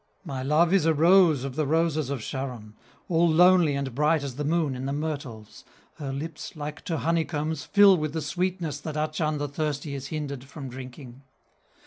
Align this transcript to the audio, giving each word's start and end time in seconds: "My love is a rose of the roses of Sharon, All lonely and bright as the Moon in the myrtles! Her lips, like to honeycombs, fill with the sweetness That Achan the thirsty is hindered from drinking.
"My 0.25 0.41
love 0.41 0.73
is 0.73 0.87
a 0.87 0.95
rose 0.95 1.43
of 1.43 1.55
the 1.55 1.67
roses 1.67 2.09
of 2.09 2.23
Sharon, 2.23 2.73
All 3.07 3.29
lonely 3.29 3.75
and 3.75 3.93
bright 3.93 4.23
as 4.23 4.35
the 4.35 4.43
Moon 4.43 4.73
in 4.75 4.87
the 4.87 4.93
myrtles! 4.93 5.63
Her 5.97 6.11
lips, 6.11 6.55
like 6.55 6.81
to 6.85 6.97
honeycombs, 6.97 7.65
fill 7.65 7.95
with 7.97 8.13
the 8.13 8.21
sweetness 8.23 8.79
That 8.79 8.97
Achan 8.97 9.37
the 9.37 9.47
thirsty 9.47 9.93
is 9.93 10.07
hindered 10.07 10.43
from 10.45 10.69
drinking. 10.69 11.21